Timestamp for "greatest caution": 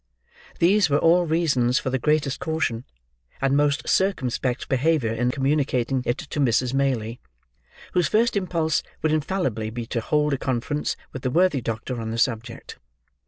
1.99-2.85